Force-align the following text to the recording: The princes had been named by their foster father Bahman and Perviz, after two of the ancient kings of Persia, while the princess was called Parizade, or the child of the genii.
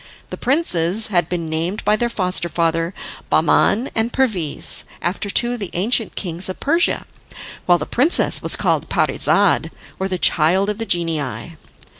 The 0.31 0.35
princes 0.35 1.09
had 1.09 1.29
been 1.29 1.47
named 1.47 1.85
by 1.85 1.95
their 1.95 2.09
foster 2.09 2.49
father 2.49 2.95
Bahman 3.29 3.91
and 3.93 4.11
Perviz, 4.11 4.83
after 4.99 5.29
two 5.29 5.51
of 5.53 5.59
the 5.59 5.69
ancient 5.73 6.15
kings 6.15 6.49
of 6.49 6.59
Persia, 6.59 7.05
while 7.67 7.77
the 7.77 7.85
princess 7.85 8.41
was 8.41 8.55
called 8.55 8.89
Parizade, 8.89 9.69
or 9.99 10.07
the 10.07 10.17
child 10.17 10.71
of 10.71 10.79
the 10.79 10.87
genii. 10.87 11.55